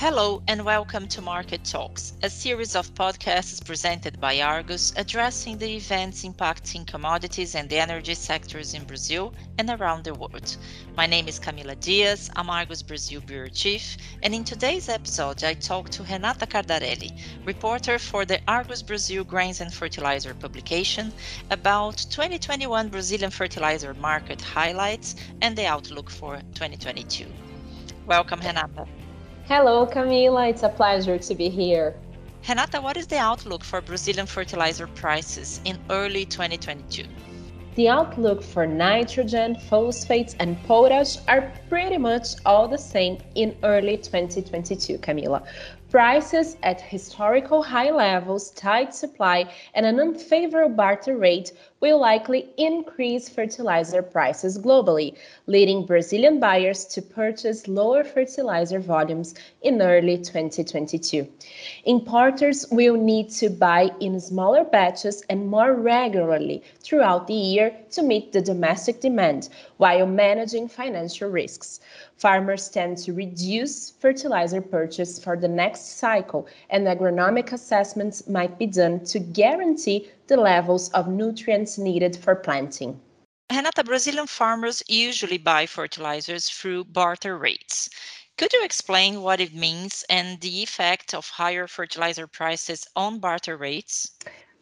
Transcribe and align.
Hello, 0.00 0.40
and 0.46 0.64
welcome 0.64 1.08
to 1.08 1.20
Market 1.20 1.64
Talks, 1.64 2.12
a 2.22 2.30
series 2.30 2.76
of 2.76 2.94
podcasts 2.94 3.64
presented 3.66 4.20
by 4.20 4.40
Argus 4.40 4.92
addressing 4.94 5.58
the 5.58 5.74
events 5.74 6.24
impacting 6.24 6.86
commodities 6.86 7.56
and 7.56 7.68
the 7.68 7.80
energy 7.80 8.14
sectors 8.14 8.74
in 8.74 8.84
Brazil 8.84 9.34
and 9.58 9.68
around 9.68 10.04
the 10.04 10.14
world. 10.14 10.56
My 10.96 11.06
name 11.06 11.26
is 11.26 11.40
Camila 11.40 11.74
Dias, 11.80 12.30
I'm 12.36 12.48
Argus 12.48 12.80
Brazil 12.80 13.20
Bureau 13.22 13.48
Chief, 13.48 13.96
and 14.22 14.32
in 14.32 14.44
today's 14.44 14.88
episode, 14.88 15.42
I 15.42 15.54
talk 15.54 15.90
to 15.90 16.04
Renata 16.04 16.46
Cardarelli, 16.46 17.20
reporter 17.44 17.98
for 17.98 18.24
the 18.24 18.38
Argus 18.46 18.82
Brazil 18.82 19.24
Grains 19.24 19.60
and 19.60 19.74
Fertilizer 19.74 20.32
publication, 20.32 21.12
about 21.50 21.96
2021 21.96 22.88
Brazilian 22.88 23.32
fertilizer 23.32 23.94
market 23.94 24.40
highlights 24.40 25.16
and 25.42 25.58
the 25.58 25.66
outlook 25.66 26.08
for 26.08 26.36
2022. 26.54 27.26
Welcome, 28.06 28.38
Renata. 28.38 28.86
Hello, 29.48 29.86
Camila. 29.86 30.50
It's 30.50 30.62
a 30.62 30.68
pleasure 30.68 31.16
to 31.16 31.34
be 31.34 31.48
here. 31.48 31.94
Renata, 32.46 32.82
what 32.82 32.98
is 32.98 33.06
the 33.06 33.16
outlook 33.16 33.64
for 33.64 33.80
Brazilian 33.80 34.26
fertilizer 34.26 34.86
prices 34.86 35.62
in 35.64 35.78
early 35.88 36.26
2022? 36.26 37.04
The 37.74 37.88
outlook 37.88 38.42
for 38.42 38.66
nitrogen, 38.66 39.56
phosphates, 39.70 40.36
and 40.38 40.62
potash 40.64 41.16
are 41.28 41.50
pretty 41.70 41.96
much 41.96 42.34
all 42.44 42.68
the 42.68 42.76
same 42.76 43.22
in 43.36 43.56
early 43.62 43.96
2022, 43.96 44.98
Camila. 44.98 45.42
Prices 45.90 46.58
at 46.62 46.82
historical 46.82 47.62
high 47.62 47.90
levels, 47.90 48.50
tight 48.50 48.94
supply, 48.94 49.50
and 49.72 49.86
an 49.86 49.98
unfavorable 49.98 50.76
barter 50.76 51.16
rate 51.16 51.52
will 51.80 51.98
likely 51.98 52.50
increase 52.58 53.30
fertilizer 53.30 54.02
prices 54.02 54.58
globally, 54.58 55.16
leading 55.46 55.86
Brazilian 55.86 56.40
buyers 56.40 56.84
to 56.84 57.00
purchase 57.00 57.68
lower 57.68 58.04
fertilizer 58.04 58.80
volumes 58.80 59.34
in 59.62 59.80
early 59.80 60.18
2022. 60.18 61.26
Importers 61.84 62.66
will 62.70 62.96
need 62.96 63.30
to 63.30 63.48
buy 63.48 63.90
in 64.00 64.20
smaller 64.20 64.64
batches 64.64 65.22
and 65.30 65.46
more 65.46 65.72
regularly 65.72 66.62
throughout 66.80 67.26
the 67.28 67.32
year 67.32 67.74
to 67.92 68.02
meet 68.02 68.32
the 68.32 68.42
domestic 68.42 69.00
demand 69.00 69.48
while 69.78 70.06
managing 70.06 70.68
financial 70.68 71.30
risks. 71.30 71.80
Farmers 72.16 72.68
tend 72.68 72.98
to 72.98 73.12
reduce 73.12 73.90
fertilizer 73.90 74.60
purchase 74.60 75.22
for 75.22 75.36
the 75.36 75.46
next 75.46 75.77
cycle, 75.80 76.46
and 76.70 76.86
agronomic 76.86 77.52
assessments 77.52 78.28
might 78.28 78.58
be 78.58 78.66
done 78.66 79.04
to 79.06 79.18
guarantee 79.18 80.10
the 80.26 80.36
levels 80.36 80.90
of 80.90 81.08
nutrients 81.08 81.78
needed 81.78 82.16
for 82.16 82.34
planting. 82.34 83.00
Renata, 83.50 83.82
Brazilian 83.82 84.26
farmers 84.26 84.82
usually 84.88 85.38
buy 85.38 85.66
fertilizers 85.66 86.48
through 86.48 86.84
barter 86.84 87.38
rates. 87.38 87.88
Could 88.36 88.52
you 88.52 88.62
explain 88.62 89.22
what 89.22 89.40
it 89.40 89.54
means 89.54 90.04
and 90.08 90.40
the 90.40 90.62
effect 90.62 91.14
of 91.14 91.28
higher 91.28 91.66
fertilizer 91.66 92.26
prices 92.26 92.86
on 92.94 93.18
barter 93.18 93.56
rates? 93.56 94.12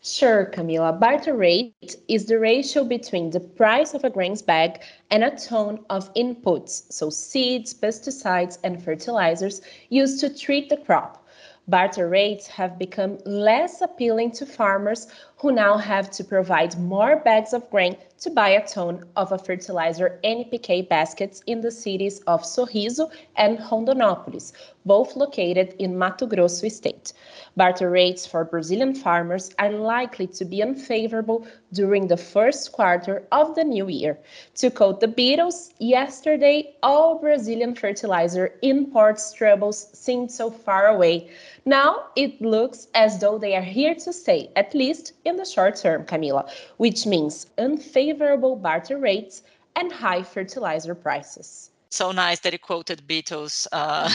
Sure, 0.08 0.46
Camila. 0.46 1.00
Barter 1.00 1.34
rate 1.34 1.74
is 2.06 2.26
the 2.26 2.38
ratio 2.38 2.84
between 2.84 3.30
the 3.30 3.40
price 3.40 3.92
of 3.92 4.04
a 4.04 4.10
grains 4.10 4.40
bag 4.40 4.80
and 5.10 5.24
a 5.24 5.32
ton 5.32 5.84
of 5.90 6.14
inputs, 6.14 6.92
so 6.92 7.10
seeds, 7.10 7.74
pesticides, 7.74 8.56
and 8.62 8.80
fertilizers 8.80 9.62
used 9.88 10.20
to 10.20 10.32
treat 10.32 10.68
the 10.68 10.76
crop 10.76 11.25
barter 11.68 12.08
rates 12.08 12.46
have 12.46 12.78
become 12.78 13.18
less 13.24 13.80
appealing 13.80 14.30
to 14.30 14.46
farmers 14.46 15.08
who 15.38 15.52
now 15.52 15.76
have 15.76 16.10
to 16.10 16.24
provide 16.24 16.78
more 16.78 17.16
bags 17.16 17.52
of 17.52 17.68
grain 17.70 17.96
to 18.18 18.30
buy 18.30 18.48
a 18.48 18.66
ton 18.66 19.04
of 19.16 19.32
a 19.32 19.38
fertilizer 19.38 20.18
NPK 20.24 20.88
baskets 20.88 21.42
in 21.46 21.60
the 21.60 21.70
cities 21.70 22.20
of 22.26 22.42
Sorriso 22.42 23.10
and 23.36 23.58
Rondonópolis, 23.58 24.52
both 24.86 25.14
located 25.14 25.74
in 25.78 25.98
Mato 25.98 26.26
Grosso 26.26 26.68
state. 26.68 27.12
Barter 27.56 27.90
rates 27.90 28.26
for 28.26 28.44
Brazilian 28.44 28.94
farmers 28.94 29.50
are 29.58 29.70
likely 29.70 30.26
to 30.28 30.44
be 30.46 30.62
unfavorable 30.62 31.46
during 31.72 32.06
the 32.06 32.16
first 32.16 32.72
quarter 32.72 33.26
of 33.32 33.54
the 33.54 33.64
new 33.64 33.88
year. 33.88 34.18
To 34.56 34.70
quote 34.70 35.00
the 35.00 35.08
Beatles, 35.08 35.72
yesterday 35.78 36.74
all 36.82 37.18
Brazilian 37.18 37.74
fertilizer 37.74 38.54
imports 38.62 39.32
troubles 39.32 39.88
seemed 39.92 40.30
so 40.30 40.50
far 40.50 40.86
away. 40.86 41.28
Now 41.68 42.06
it 42.14 42.40
looks 42.40 42.86
as 42.94 43.18
though 43.18 43.38
they 43.38 43.56
are 43.56 43.62
here 43.62 43.94
to 43.96 44.12
stay, 44.12 44.50
at 44.54 44.72
least 44.72 45.12
in 45.24 45.36
the 45.36 45.44
short 45.44 45.74
term, 45.76 46.06
Camila, 46.06 46.48
which 46.76 47.06
means 47.06 47.48
unfavorable 47.58 48.54
barter 48.54 48.96
rates 48.96 49.42
and 49.74 49.90
high 49.90 50.22
fertilizer 50.22 50.94
prices 50.94 51.70
so 51.90 52.12
nice 52.12 52.40
that 52.40 52.52
you 52.52 52.58
quoted 52.58 53.06
Beatles, 53.06 53.66
uh, 53.72 54.10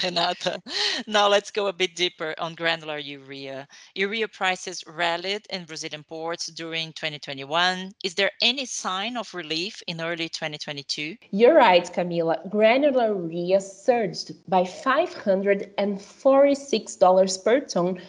Renata. 0.04 0.60
Now 1.06 1.28
let's 1.28 1.50
go 1.50 1.66
a 1.66 1.72
bit 1.72 1.96
deeper 1.96 2.34
on 2.38 2.54
granular 2.54 2.98
urea. 2.98 3.66
Urea 3.94 4.28
prices 4.28 4.84
rallied 4.86 5.46
in 5.50 5.64
Brazilian 5.64 6.04
ports 6.04 6.46
during 6.46 6.92
2021. 6.92 7.90
Is 8.04 8.14
there 8.14 8.30
any 8.42 8.66
sign 8.66 9.16
of 9.16 9.32
relief 9.34 9.82
in 9.86 10.00
early 10.00 10.28
2022? 10.28 11.16
You're 11.30 11.54
right, 11.54 11.90
Camila. 11.92 12.50
Granular 12.50 13.08
urea 13.08 13.60
surged 13.60 14.32
by 14.48 14.62
$546 14.62 17.44
per 17.44 17.60
ton 17.60 18.00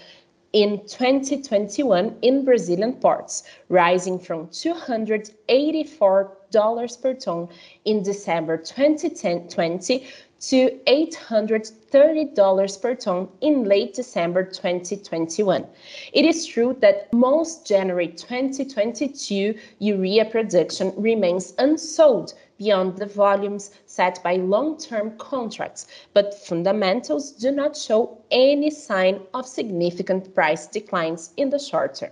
in 0.53 0.79
2021 0.87 2.17
in 2.21 2.43
Brazilian 2.43 2.93
ports, 2.93 3.43
rising 3.69 4.19
from 4.19 4.47
$284 4.47 6.31
per 6.51 7.13
ton 7.13 7.47
in 7.85 8.03
December 8.03 8.57
2020 8.57 10.05
to 10.41 10.71
$830 10.87 12.81
per 12.81 12.95
ton 12.95 13.29
in 13.41 13.63
late 13.65 13.93
December 13.93 14.43
2021. 14.43 15.67
It 16.13 16.25
is 16.25 16.47
true 16.47 16.75
that 16.79 17.13
most 17.13 17.67
January 17.67 18.07
2022 18.07 19.53
urea 19.77 20.25
production 20.25 20.93
remains 20.97 21.53
unsold 21.59 22.33
beyond 22.57 22.97
the 22.97 23.05
volumes 23.05 23.71
set 23.85 24.21
by 24.23 24.35
long-term 24.35 25.17
contracts, 25.17 25.85
but 26.13 26.33
fundamentals 26.33 27.31
do 27.31 27.51
not 27.51 27.77
show 27.77 28.17
any 28.31 28.71
sign 28.71 29.19
of 29.33 29.47
significant 29.47 30.33
price 30.33 30.65
declines 30.65 31.33
in 31.37 31.49
the 31.51 31.59
short 31.59 31.95
term. 31.95 32.11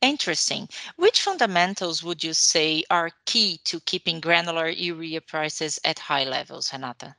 Interesting. 0.00 0.68
Which 0.96 1.22
fundamentals 1.22 2.02
would 2.02 2.24
you 2.24 2.32
say 2.32 2.84
are 2.90 3.10
key 3.26 3.60
to 3.64 3.80
keeping 3.80 4.20
granular 4.20 4.68
urea 4.68 5.20
prices 5.20 5.78
at 5.84 5.98
high 5.98 6.24
levels, 6.24 6.72
Renata? 6.72 7.16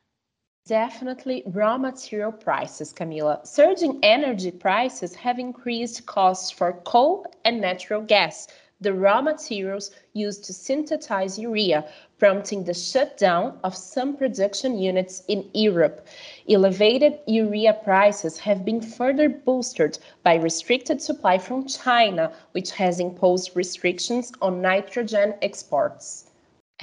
Definitely 0.68 1.44
raw 1.48 1.78
material 1.78 2.32
prices, 2.32 2.94
Camila. 2.94 3.46
Surging 3.46 4.00
energy 4.04 4.52
prices 4.52 5.16
have 5.16 5.40
increased 5.40 6.06
costs 6.06 6.52
for 6.52 6.74
coal 6.86 7.26
and 7.46 7.60
natural 7.60 8.02
gas, 8.02 8.48
the 8.82 8.94
raw 8.94 9.22
materials 9.22 9.92
used 10.14 10.44
to 10.44 10.54
synthesize 10.54 11.38
urea, 11.38 11.86
prompting 12.18 12.64
the 12.64 12.74
shutdown 12.74 13.58
of 13.64 13.78
some 13.78 14.18
production 14.18 14.78
units 14.78 15.24
in 15.28 15.50
Europe. 15.54 16.06
Elevated 16.50 17.20
urea 17.28 17.74
prices 17.74 18.40
have 18.40 18.66
been 18.66 18.82
further 18.82 19.30
boosted 19.30 20.00
by 20.24 20.36
restricted 20.36 21.02
supply 21.02 21.38
from 21.38 21.68
China, 21.68 22.34
which 22.52 22.72
has 22.72 23.00
imposed 23.00 23.56
restrictions 23.56 24.32
on 24.42 24.62
nitrogen 24.62 25.36
exports. 25.42 26.26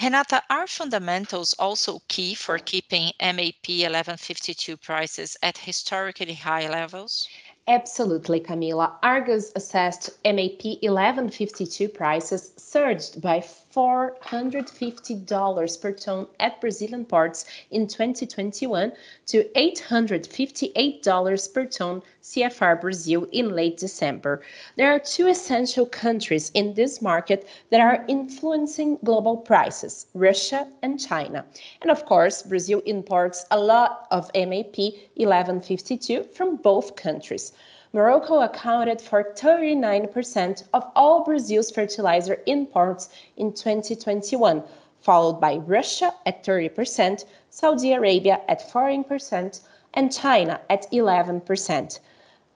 Renata, 0.00 0.40
are 0.48 0.68
fundamentals 0.68 1.54
also 1.58 2.00
key 2.06 2.32
for 2.32 2.56
keeping 2.58 3.10
MAP 3.20 3.66
1152 3.66 4.76
prices 4.76 5.36
at 5.42 5.58
historically 5.58 6.34
high 6.34 6.68
levels? 6.70 7.28
Absolutely, 7.68 8.40
Camila. 8.40 8.94
Argus 9.02 9.52
assessed 9.54 10.08
MAP 10.24 10.64
1152 10.80 11.90
prices 11.90 12.52
surged 12.56 13.20
by 13.20 13.42
$450 13.74 15.80
per 15.80 15.92
ton 15.92 16.26
at 16.40 16.60
Brazilian 16.60 17.04
ports 17.04 17.44
in 17.70 17.86
2021 17.86 18.92
to 19.26 19.44
$858 19.56 21.54
per 21.54 21.64
ton 21.66 22.02
CFR 22.22 22.80
Brazil 22.80 23.26
in 23.32 23.54
late 23.54 23.76
December. 23.76 24.42
There 24.76 24.92
are 24.92 24.98
two 24.98 25.28
essential 25.28 25.86
countries 25.86 26.50
in 26.54 26.74
this 26.74 27.02
market 27.02 27.48
that 27.70 27.80
are 27.80 28.04
influencing 28.08 28.98
global 29.04 29.36
prices 29.36 30.06
Russia 30.14 30.66
and 30.82 31.00
China. 31.00 31.44
And 31.82 31.90
of 31.90 32.04
course, 32.04 32.42
Brazil 32.42 32.82
imports 32.86 33.44
a 33.50 33.58
lot 33.58 34.06
of 34.10 34.30
MAP 34.34 34.76
1152 35.16 36.24
from 36.24 36.56
both 36.56 36.96
countries. 36.96 37.52
Morocco 37.92 38.40
accounted 38.40 39.00
for 39.00 39.32
39% 39.34 40.64
of 40.74 40.84
all 40.94 41.24
Brazil's 41.24 41.70
fertilizer 41.70 42.42
imports 42.46 43.08
in 43.36 43.52
2021, 43.52 44.62
followed 45.00 45.40
by 45.40 45.56
Russia 45.56 46.12
at 46.26 46.44
30%, 46.44 47.24
Saudi 47.50 47.92
Arabia 47.92 48.40
at 48.48 48.70
14%, 48.70 49.60
and 49.94 50.12
China 50.12 50.60
at 50.68 50.90
11%. 50.92 52.00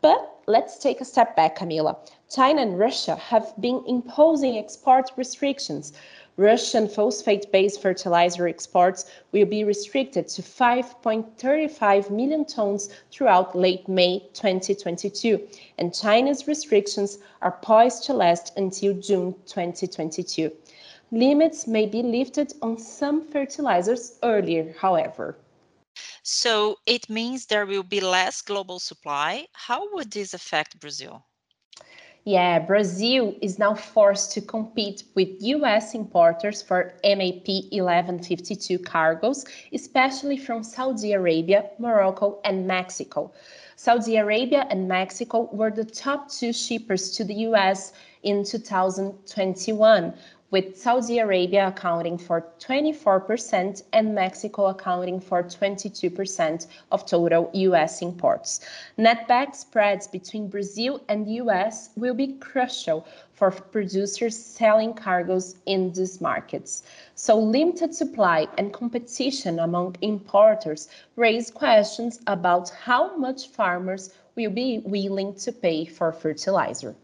But 0.02 0.31
let's 0.46 0.78
take 0.78 1.00
a 1.00 1.04
step 1.04 1.36
back, 1.36 1.58
Camila. 1.58 1.96
China 2.30 2.62
and 2.62 2.78
Russia 2.78 3.16
have 3.16 3.52
been 3.60 3.82
imposing 3.86 4.58
export 4.58 5.10
restrictions, 5.16 5.92
Russian 6.38 6.88
phosphate-based 6.88 7.82
fertilizer 7.82 8.48
exports 8.48 9.04
will 9.32 9.44
be 9.44 9.64
restricted 9.64 10.28
to 10.28 10.40
5.35 10.40 12.10
million 12.10 12.46
tons 12.46 12.88
throughout 13.10 13.54
late 13.54 13.86
May 13.86 14.20
2022, 14.32 15.46
and 15.76 15.94
China's 15.94 16.48
restrictions 16.48 17.18
are 17.42 17.58
poised 17.60 18.04
to 18.04 18.14
last 18.14 18.56
until 18.56 18.94
June 18.94 19.34
2022. 19.44 20.50
Limits 21.10 21.66
may 21.66 21.84
be 21.84 22.02
lifted 22.02 22.54
on 22.62 22.78
some 22.78 23.28
fertilizers 23.28 24.18
earlier, 24.22 24.74
however. 24.78 25.36
So 26.22 26.76
it 26.86 27.10
means 27.10 27.46
there 27.46 27.66
will 27.66 27.82
be 27.82 28.00
less 28.00 28.42
global 28.42 28.78
supply. 28.78 29.46
How 29.52 29.92
would 29.94 30.12
this 30.12 30.34
affect 30.34 30.78
Brazil? 30.78 31.26
Yeah, 32.24 32.60
Brazil 32.60 33.34
is 33.42 33.58
now 33.58 33.74
forced 33.74 34.30
to 34.34 34.40
compete 34.40 35.02
with 35.16 35.28
US 35.40 35.92
importers 35.92 36.62
for 36.62 36.94
MAP 37.02 37.48
1152 37.72 38.78
cargoes, 38.78 39.44
especially 39.72 40.36
from 40.36 40.62
Saudi 40.62 41.14
Arabia, 41.14 41.70
Morocco, 41.80 42.38
and 42.44 42.64
Mexico. 42.68 43.32
Saudi 43.74 44.16
Arabia 44.18 44.68
and 44.70 44.86
Mexico 44.86 45.48
were 45.52 45.72
the 45.72 45.84
top 45.84 46.30
two 46.30 46.52
shippers 46.52 47.10
to 47.16 47.24
the 47.24 47.34
US 47.50 47.92
in 48.22 48.44
2021, 48.44 50.14
with 50.52 50.76
Saudi 50.76 51.18
Arabia 51.18 51.68
accounting 51.68 52.18
for 52.18 52.46
24% 52.60 53.82
and 53.94 54.14
Mexico 54.14 54.66
accounting 54.66 55.18
for 55.18 55.42
22% 55.42 56.66
of 56.92 57.06
total 57.06 57.50
US 57.54 58.02
imports. 58.02 58.60
Netback 58.98 59.54
spreads 59.54 60.06
between 60.06 60.48
Brazil 60.48 61.00
and 61.08 61.26
US 61.36 61.88
will 61.96 62.12
be 62.12 62.34
crucial 62.34 63.06
for 63.32 63.50
producers 63.50 64.38
selling 64.38 64.92
cargoes 64.92 65.56
in 65.64 65.90
these 65.94 66.20
markets. 66.20 66.82
So 67.14 67.38
limited 67.38 67.94
supply 67.94 68.46
and 68.58 68.74
competition 68.74 69.58
among 69.58 69.96
importers 70.02 70.90
raise 71.16 71.50
questions 71.50 72.20
about 72.26 72.68
how 72.68 73.16
much 73.16 73.48
farmers 73.48 74.10
will 74.36 74.50
be 74.50 74.82
willing 74.84 75.34
to 75.36 75.50
pay 75.50 75.86
for 75.86 76.12
fertilizer. 76.12 76.94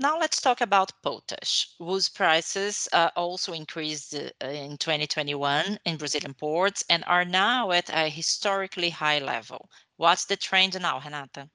Now 0.00 0.18
let's 0.18 0.40
talk 0.40 0.60
about 0.60 1.00
potash, 1.00 1.68
whose 1.78 2.08
prices 2.08 2.88
uh, 2.92 3.10
also 3.14 3.52
increased 3.52 4.12
uh, 4.12 4.30
in 4.44 4.78
2021 4.78 5.78
in 5.84 5.96
Brazilian 5.96 6.34
ports 6.34 6.82
and 6.90 7.04
are 7.04 7.24
now 7.24 7.70
at 7.70 7.88
a 7.88 8.08
historically 8.08 8.90
high 8.90 9.20
level. 9.20 9.70
What's 9.96 10.24
the 10.24 10.36
trend 10.36 10.80
now, 10.80 10.98
Renata? 10.98 11.50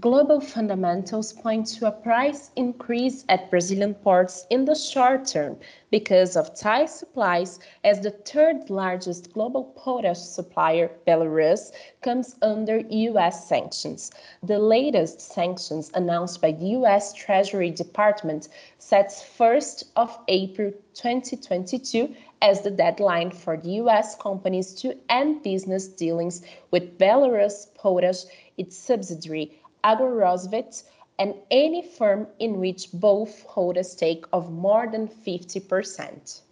Global 0.00 0.38
fundamentals 0.38 1.32
point 1.32 1.66
to 1.68 1.86
a 1.86 1.90
price 1.90 2.50
increase 2.56 3.24
at 3.30 3.48
Brazilian 3.48 3.94
ports 3.94 4.46
in 4.50 4.66
the 4.66 4.74
short 4.74 5.24
term 5.24 5.58
because 5.90 6.36
of 6.36 6.54
tight 6.54 6.90
supplies 6.90 7.58
as 7.84 8.02
the 8.02 8.10
third 8.10 8.68
largest 8.68 9.32
global 9.32 9.64
potash 9.64 10.18
supplier, 10.18 10.90
Belarus, 11.06 11.72
comes 12.02 12.36
under 12.42 12.80
US 12.80 13.48
sanctions. 13.48 14.10
The 14.42 14.58
latest 14.58 15.22
sanctions 15.22 15.90
announced 15.94 16.42
by 16.42 16.52
the 16.52 16.66
US 16.80 17.14
Treasury 17.14 17.70
Department 17.70 18.50
sets 18.76 19.24
1st 19.38 19.84
of 19.96 20.18
April 20.28 20.70
2022 20.92 22.14
as 22.42 22.60
the 22.60 22.70
deadline 22.70 23.30
for 23.30 23.56
the 23.56 23.70
US 23.82 24.16
companies 24.16 24.74
to 24.82 24.94
end 25.08 25.42
business 25.42 25.88
dealings 25.88 26.42
with 26.72 26.98
Belarus 26.98 27.74
Potash, 27.74 28.24
its 28.58 28.76
subsidiary 28.76 29.58
Agrorozvitie, 29.88 30.84
and 31.18 31.34
any 31.50 31.82
firm 31.82 32.28
in 32.38 32.60
which 32.60 32.92
both 32.92 33.42
hold 33.44 33.76
a 33.76 33.84
stake 33.84 34.24
of 34.32 34.52
more 34.52 34.86
than 34.86 35.08
50%. 35.08 36.42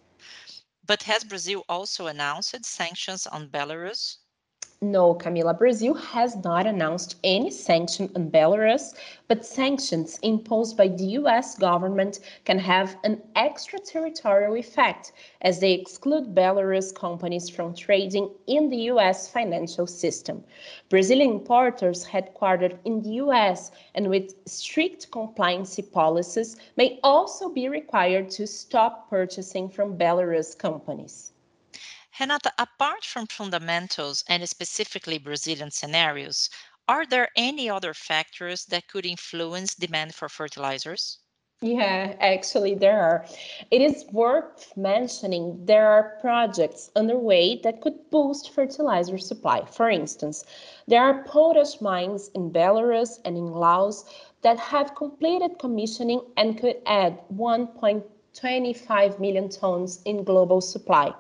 But 0.87 1.03
has 1.03 1.25
Brazil 1.25 1.63
also 1.69 2.07
announced 2.07 2.65
sanctions 2.65 3.27
on 3.27 3.49
Belarus? 3.49 4.17
No, 4.83 5.15
Camila, 5.15 5.59
Brazil 5.59 5.95
has 5.95 6.37
not 6.45 6.67
announced 6.67 7.17
any 7.25 7.51
sanction 7.51 8.11
on 8.15 8.31
Belarus, 8.31 8.95
but 9.27 9.43
sanctions 9.43 10.19
imposed 10.19 10.77
by 10.77 10.89
the 10.89 11.05
US 11.21 11.57
government 11.57 12.21
can 12.45 12.59
have 12.59 12.99
an 13.03 13.23
extraterritorial 13.37 14.55
effect 14.55 15.13
as 15.41 15.61
they 15.61 15.73
exclude 15.73 16.35
Belarus 16.35 16.95
companies 16.95 17.49
from 17.49 17.75
trading 17.75 18.31
in 18.47 18.69
the 18.69 18.93
US 18.93 19.27
financial 19.31 19.87
system. 19.87 20.45
Brazilian 20.91 21.31
importers 21.31 22.05
headquartered 22.05 22.77
in 22.85 23.01
the 23.01 23.13
US 23.25 23.71
and 23.95 24.11
with 24.11 24.35
strict 24.47 25.11
compliance 25.11 25.81
policies 25.91 26.55
may 26.77 27.01
also 27.03 27.49
be 27.49 27.71
required 27.71 28.29
to 28.33 28.47
stop 28.47 29.09
purchasing 29.09 29.71
from 29.71 29.97
Belarus 29.97 30.55
companies. 30.55 31.33
Renata, 32.19 32.51
apart 32.57 33.05
from 33.05 33.27
fundamentals 33.27 34.25
and 34.27 34.49
specifically 34.49 35.19
Brazilian 35.19 35.71
scenarios, 35.71 36.49
are 36.89 37.05
there 37.05 37.29
any 37.37 37.69
other 37.69 37.93
factors 37.93 38.65
that 38.67 38.89
could 38.89 39.05
influence 39.05 39.75
demand 39.75 40.15
for 40.15 40.29
fertilizers? 40.29 41.19
Yeah, 41.63 42.15
actually, 42.21 42.75
there 42.75 43.03
are. 43.03 43.27
It 43.71 43.83
is 43.83 44.05
worth 44.13 44.77
mentioning 44.77 45.65
there 45.65 45.89
are 45.89 46.19
projects 46.21 46.91
underway 46.95 47.61
that 47.65 47.81
could 47.81 48.11
boost 48.11 48.51
fertilizer 48.51 49.19
supply. 49.19 49.65
For 49.65 49.91
instance, 49.91 50.45
there 50.87 51.03
are 51.03 51.25
potash 51.25 51.81
mines 51.81 52.31
in 52.35 52.51
Belarus 52.51 53.21
and 53.25 53.37
in 53.37 53.53
Laos 53.53 54.05
that 54.43 54.59
have 54.59 54.95
completed 54.95 55.59
commissioning 55.59 56.21
and 56.37 56.59
could 56.59 56.77
add 56.87 57.21
1.25 58.37 59.19
million 59.19 59.49
tons 59.49 60.01
in 60.05 60.23
global 60.23 60.61
supply. 60.61 61.11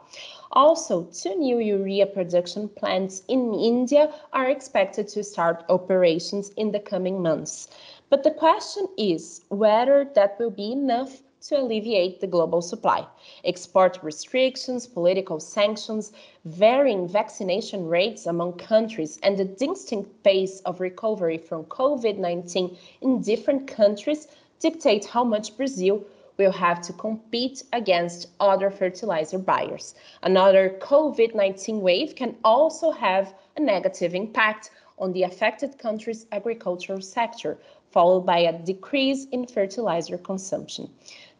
Also, 0.52 1.04
two 1.04 1.34
new 1.34 1.58
urea 1.58 2.06
production 2.06 2.68
plants 2.68 3.22
in 3.28 3.54
India 3.54 4.12
are 4.34 4.50
expected 4.50 5.08
to 5.08 5.24
start 5.24 5.64
operations 5.70 6.50
in 6.58 6.72
the 6.72 6.78
coming 6.78 7.22
months. 7.22 7.68
But 8.10 8.22
the 8.22 8.30
question 8.30 8.86
is 8.98 9.46
whether 9.48 10.10
that 10.14 10.38
will 10.38 10.50
be 10.50 10.72
enough 10.72 11.22
to 11.48 11.60
alleviate 11.60 12.20
the 12.20 12.26
global 12.26 12.60
supply. 12.60 13.06
Export 13.44 13.98
restrictions, 14.02 14.86
political 14.86 15.40
sanctions, 15.40 16.12
varying 16.44 17.08
vaccination 17.08 17.86
rates 17.86 18.26
among 18.26 18.54
countries, 18.54 19.18
and 19.22 19.38
the 19.38 19.44
distinct 19.44 20.22
pace 20.22 20.60
of 20.60 20.80
recovery 20.80 21.38
from 21.38 21.64
COVID 21.64 22.18
19 22.18 22.76
in 23.00 23.22
different 23.22 23.66
countries 23.68 24.28
dictate 24.60 25.06
how 25.06 25.24
much 25.24 25.56
Brazil 25.56 26.04
will 26.36 26.52
have 26.52 26.80
to 26.82 26.92
compete 26.92 27.62
against 27.72 28.28
other 28.40 28.70
fertilizer 28.70 29.38
buyers. 29.38 29.94
Another 30.22 30.76
COVID 30.80 31.34
19 31.34 31.80
wave 31.80 32.14
can 32.14 32.36
also 32.44 32.90
have 32.90 33.34
a 33.56 33.60
negative 33.60 34.14
impact 34.14 34.70
on 34.98 35.12
the 35.12 35.22
affected 35.22 35.78
country's 35.78 36.26
agricultural 36.32 37.00
sector, 37.00 37.58
followed 37.90 38.26
by 38.26 38.38
a 38.38 38.58
decrease 38.58 39.26
in 39.26 39.46
fertilizer 39.46 40.18
consumption. 40.18 40.90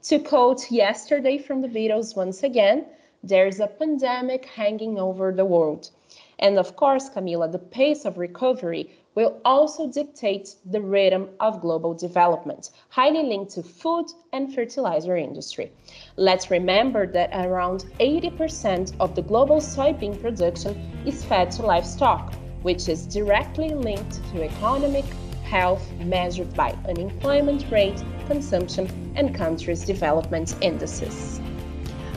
To 0.05 0.19
quote 0.19 0.71
yesterday 0.71 1.39
from 1.39 1.63
the 1.63 1.69
Beatles 1.69 2.17
once 2.17 2.43
again, 2.43 2.87
there's 3.23 3.61
a 3.61 3.67
pandemic 3.67 4.45
hanging 4.45 4.99
over 4.99 5.33
the 5.33 5.45
world. 5.45 5.91
And 6.39 6.59
of 6.59 6.77
course, 6.77 7.09
Camila, 7.09 7.51
the 7.51 7.59
pace 7.59 8.05
of 8.05 8.19
recovery 8.19 8.91
will 9.17 9.41
also 9.45 9.89
dictate 9.89 10.55
the 10.67 10.81
rhythm 10.81 11.31
of 11.41 11.61
global 11.61 11.95
development, 11.95 12.71
highly 12.91 13.23
linked 13.23 13.51
to 13.55 13.63
food 13.63 14.07
and 14.33 14.55
fertilizer 14.55 15.17
industry. 15.17 15.73
Let's 16.17 16.51
remember 16.51 17.07
that 17.09 17.31
around 17.33 17.87
80% 17.99 18.93
of 19.01 19.17
the 19.17 19.23
global 19.23 19.57
soybean 19.57 20.21
production 20.21 20.77
is 21.07 21.25
fed 21.25 21.51
to 21.53 21.63
livestock, 21.63 22.35
which 22.63 22.89
is 22.89 23.07
directly 23.07 23.71
linked 23.71 24.21
to 24.33 24.45
economic 24.45 25.07
health 25.43 25.91
measured 26.01 26.53
by 26.55 26.77
unemployment 26.87 27.71
rate, 27.71 28.05
consumption, 28.27 29.13
and 29.17 29.35
countries' 29.35 29.85
development 29.85 30.55
indices 30.61 31.41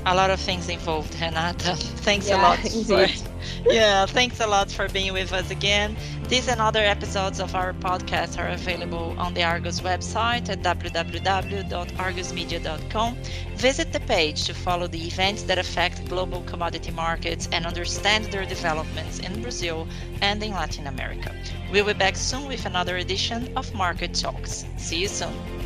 a 0.05 0.15
lot 0.15 0.29
of 0.29 0.39
things 0.39 0.69
involved, 0.69 1.13
Renata. 1.21 1.75
Thanks 1.75 2.29
yeah, 2.29 2.41
a 2.41 2.43
lot. 2.43 2.59
Indeed. 2.73 3.11
For, 3.11 3.28
yeah, 3.65 4.05
thanks 4.05 4.39
a 4.39 4.47
lot 4.47 4.71
for 4.71 4.87
being 4.89 5.13
with 5.13 5.33
us 5.33 5.49
again. 5.51 5.97
These 6.27 6.47
and 6.47 6.61
other 6.61 6.79
episodes 6.79 7.39
of 7.39 7.55
our 7.55 7.73
podcast 7.73 8.37
are 8.37 8.49
available 8.49 9.15
on 9.17 9.33
the 9.33 9.41
Argus 9.43 9.81
website 9.81 10.47
at 10.49 10.61
www.argusmedia.com. 10.61 13.17
Visit 13.55 13.91
the 13.91 13.99
page 14.01 14.45
to 14.45 14.53
follow 14.53 14.85
the 14.87 15.07
events 15.07 15.41
that 15.43 15.57
affect 15.57 16.07
global 16.07 16.41
commodity 16.43 16.91
markets 16.91 17.49
and 17.51 17.65
understand 17.65 18.25
their 18.25 18.45
developments 18.45 19.17
in 19.19 19.41
Brazil 19.41 19.87
and 20.21 20.43
in 20.43 20.51
Latin 20.51 20.85
America. 20.87 21.35
We'll 21.71 21.85
be 21.85 21.93
back 21.93 22.15
soon 22.15 22.47
with 22.47 22.65
another 22.65 22.97
edition 22.97 23.51
of 23.57 23.73
Market 23.73 24.13
Talks. 24.13 24.65
See 24.77 25.01
you 25.01 25.07
soon. 25.07 25.58